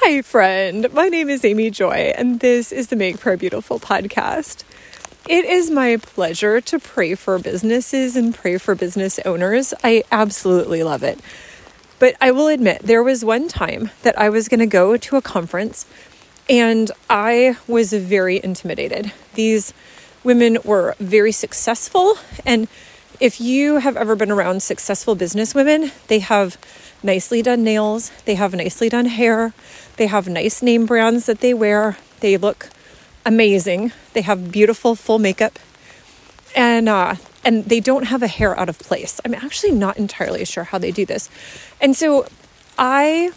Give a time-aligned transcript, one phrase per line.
[0.00, 0.92] Hi, friend.
[0.92, 4.62] My name is Amy Joy, and this is the Make Prayer Beautiful podcast.
[5.26, 9.72] It is my pleasure to pray for businesses and pray for business owners.
[9.82, 11.18] I absolutely love it.
[11.98, 15.16] But I will admit, there was one time that I was going to go to
[15.16, 15.86] a conference
[16.48, 19.12] and I was very intimidated.
[19.34, 19.72] These
[20.22, 22.18] women were very successful.
[22.44, 22.68] And
[23.20, 26.58] if you have ever been around successful business women, they have
[27.02, 29.52] nicely done nails, they have nicely done hair,
[29.96, 32.68] they have nice name brands that they wear, they look
[33.24, 35.58] amazing, they have beautiful full makeup,
[36.54, 39.20] and uh, and they don't have a hair out of place.
[39.24, 41.30] I'm actually not entirely sure how they do this,
[41.80, 42.26] and so
[42.78, 43.30] I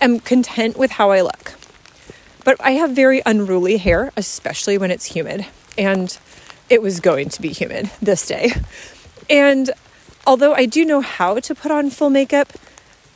[0.00, 1.54] am content with how I look.
[2.44, 5.46] But I have very unruly hair, especially when it's humid.
[5.76, 6.16] And
[6.70, 8.52] it was going to be humid this day.
[9.28, 9.70] And
[10.26, 12.52] although I do know how to put on full makeup,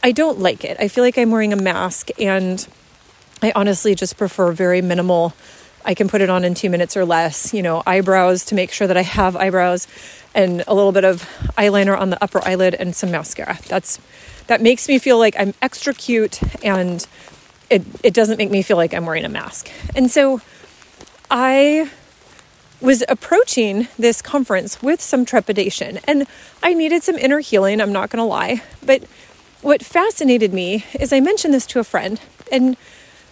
[0.03, 0.77] I don't like it.
[0.79, 2.67] I feel like I'm wearing a mask and
[3.43, 5.35] I honestly just prefer very minimal.
[5.85, 8.71] I can put it on in two minutes or less, you know, eyebrows to make
[8.71, 9.87] sure that I have eyebrows
[10.35, 11.23] and a little bit of
[11.57, 13.59] eyeliner on the upper eyelid and some mascara.
[13.69, 14.01] That's
[14.47, 17.07] that makes me feel like I'm extra cute and
[17.71, 19.71] it, it doesn't make me feel like I'm wearing a mask.
[19.95, 20.43] And so
[21.31, 21.91] I
[22.85, 26.27] was approaching this conference with some trepidation and
[26.63, 28.63] I needed some inner healing, I'm not going to lie.
[28.85, 29.05] But
[29.63, 32.21] what fascinated me is I mentioned this to a friend
[32.53, 32.77] and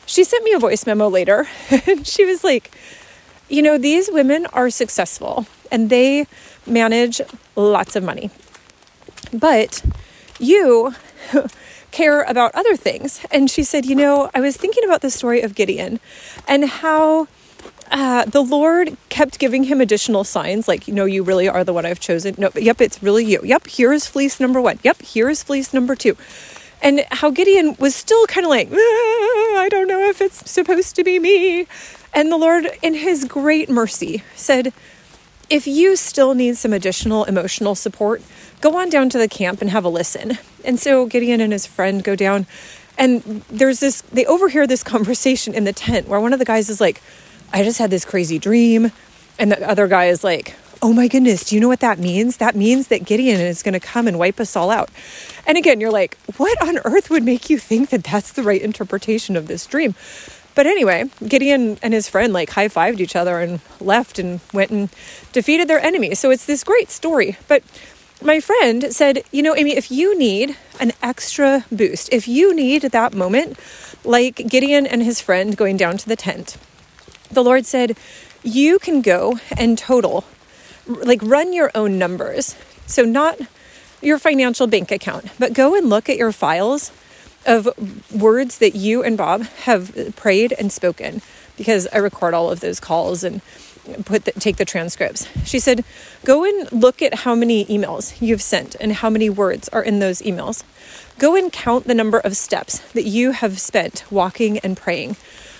[0.06, 1.47] she sent me a voice memo later
[1.86, 2.75] and she was like,
[3.48, 6.27] you know, these women are successful and they
[6.67, 7.20] manage
[7.55, 8.30] lots of money.
[9.33, 9.84] But
[10.39, 10.95] you
[11.92, 13.20] care about other things.
[13.30, 16.00] And she said, You know, I was thinking about the story of Gideon
[16.48, 17.28] and how.
[17.93, 21.85] Uh, the Lord kept giving him additional signs, like, know, you really are the one
[21.85, 22.35] I've chosen.
[22.39, 23.41] No, yep, it's really you.
[23.45, 24.79] Yep, here's fleece number one.
[24.83, 26.17] Yep, here's fleece number two.
[26.81, 30.97] And how Gideon was still kind of like, ah, I don't know if it's supposed
[30.97, 31.67] to be me.
[32.15, 34.73] And the Lord, in his great mercy, said,
[35.51, 38.23] if you still need some additional emotional support,
[38.63, 40.39] go on down to the camp and have a listen.
[40.64, 42.47] And so Gideon and his friend go down,
[42.97, 43.20] and
[43.51, 46.80] there's this, they overhear this conversation in the tent where one of the guys is
[46.80, 47.03] like,
[47.52, 48.92] I just had this crazy dream.
[49.39, 52.39] And the other guy is like, Oh my goodness, do you know what that means?
[52.39, 54.90] That means that Gideon is going to come and wipe us all out.
[55.46, 58.61] And again, you're like, What on earth would make you think that that's the right
[58.61, 59.95] interpretation of this dream?
[60.55, 64.70] But anyway, Gideon and his friend like high fived each other and left and went
[64.70, 64.91] and
[65.33, 66.14] defeated their enemy.
[66.14, 67.36] So it's this great story.
[67.48, 67.62] But
[68.20, 72.83] my friend said, You know, Amy, if you need an extra boost, if you need
[72.83, 73.58] that moment,
[74.05, 76.57] like Gideon and his friend going down to the tent,
[77.33, 77.97] the Lord said,
[78.43, 80.25] You can go and total,
[80.87, 82.57] like run your own numbers.
[82.87, 83.39] So, not
[84.01, 86.91] your financial bank account, but go and look at your files
[87.47, 87.69] of
[88.13, 91.23] words that you and Bob have prayed and spoken
[91.57, 93.41] because I record all of those calls and
[94.05, 95.29] put the, take the transcripts.
[95.45, 95.85] She said,
[96.25, 99.98] "Go and look at how many emails you've sent and how many words are in
[99.98, 100.63] those emails.
[101.19, 105.17] Go and count the number of steps that you have spent walking and praying.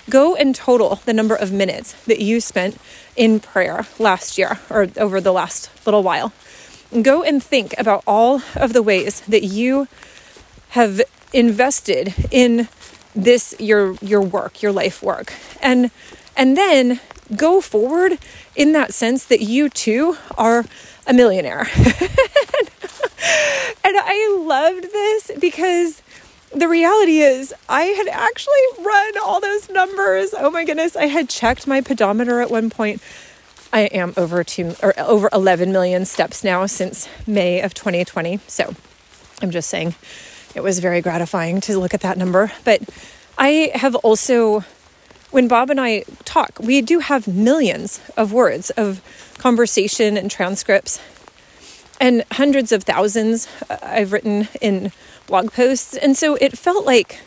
[0.09, 2.77] Go and total the number of minutes that you spent
[3.15, 6.33] in prayer last year or over the last little while.
[7.01, 9.87] Go and think about all of the ways that you
[10.69, 12.67] have invested in
[13.15, 15.33] this your your work, your life work.
[15.61, 15.89] And
[16.35, 16.99] and then
[17.35, 18.19] go forward
[18.55, 20.65] in that sense that you too are
[21.07, 21.67] a millionaire.
[23.83, 26.02] and I loved this because
[26.55, 30.33] the reality is I had actually run all those numbers.
[30.37, 33.01] Oh my goodness, I had checked my pedometer at one point.
[33.71, 38.39] I am over two or over 11 million steps now since May of 2020.
[38.47, 38.75] So
[39.41, 39.95] I'm just saying
[40.53, 42.51] it was very gratifying to look at that number.
[42.63, 42.81] But
[43.37, 44.63] I have also,
[45.31, 49.01] when Bob and I talk, we do have millions of words of
[49.39, 51.01] conversation and transcripts,
[51.99, 54.91] and hundreds of thousands uh, I've written in
[55.27, 55.95] blog posts.
[55.95, 57.19] And so it felt like,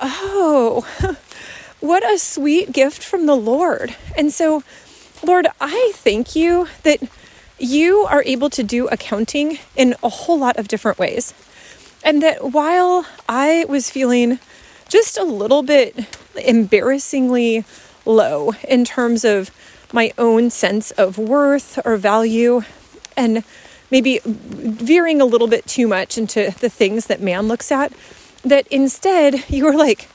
[0.00, 0.86] oh,
[1.80, 3.96] what a sweet gift from the Lord.
[4.16, 4.62] And so,
[5.22, 7.00] Lord, I thank you that
[7.58, 11.32] you are able to do accounting in a whole lot of different ways.
[12.04, 14.38] And that while I was feeling
[14.88, 17.64] just a little bit embarrassingly
[18.04, 19.50] low in terms of
[19.92, 22.62] my own sense of worth or value,
[23.16, 23.44] and
[23.94, 27.92] maybe veering a little bit too much into the things that man looks at,
[28.42, 30.08] that instead you were like,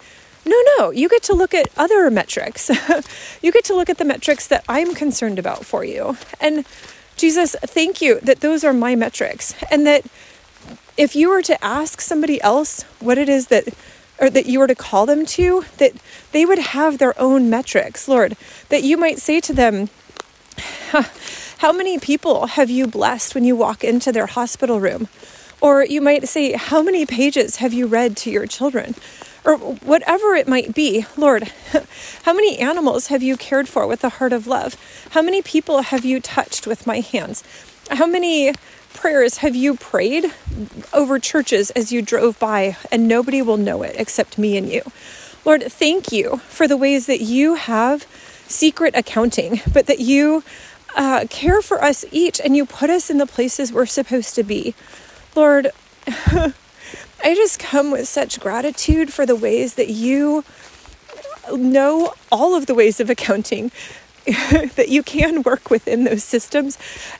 [0.45, 2.69] no, no, you get to look at other metrics.
[3.41, 6.17] you get to look at the metrics that I'm concerned about for you.
[6.41, 6.65] And
[7.15, 10.05] Jesus, thank you that those are my metrics and that
[10.97, 13.73] if you were to ask somebody else what it is that
[14.19, 15.93] or that you were to call them to, that
[16.33, 18.35] they would have their own metrics, Lord,
[18.67, 19.87] that you might say to them,
[21.59, 25.09] How many people have you blessed when you walk into their hospital room?
[25.59, 28.95] Or you might say, How many pages have you read to your children?
[29.43, 31.51] Or whatever it might be, Lord,
[32.23, 34.77] how many animals have you cared for with a heart of love?
[35.11, 37.43] How many people have you touched with my hands?
[37.91, 38.53] How many
[38.93, 40.31] prayers have you prayed
[40.93, 44.81] over churches as you drove by and nobody will know it except me and you?
[45.43, 48.07] Lord, thank you for the ways that you have
[48.49, 50.43] secret accounting, but that you
[50.95, 54.43] uh, care for us each and you put us in the places we're supposed to
[54.43, 54.73] be.
[55.35, 55.71] Lord,
[56.07, 60.43] I just come with such gratitude for the ways that you
[61.51, 63.71] know all of the ways of accounting,
[64.25, 66.77] that you can work within those systems,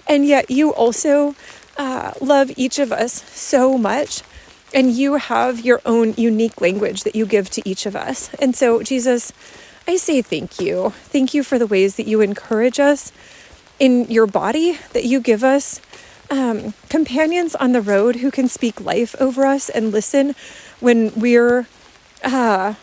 [0.08, 1.36] and yet you also
[1.78, 4.22] uh, love each of us so much.
[4.72, 8.32] And you have your own unique language that you give to each of us.
[8.36, 9.34] And so, Jesus,
[9.88, 10.92] I say thank you.
[11.06, 13.12] Thank you for the ways that you encourage us
[13.80, 15.82] in your body, that you give us
[16.30, 20.36] um, companions on the road who can speak life over us and listen
[20.80, 21.68] when we're
[22.24, 22.76] uh,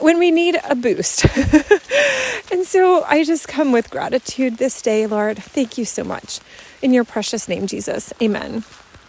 [0.00, 1.24] when we need a boost.
[2.52, 5.38] and so I just come with gratitude this day, Lord.
[5.42, 6.40] Thank you so much.
[6.82, 8.12] In your precious name, Jesus.
[8.22, 8.64] Amen.